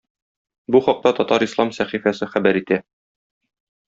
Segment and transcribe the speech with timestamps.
[0.75, 2.83] Бу хакта Татар-ислам сәхифәсе хәбәр итә.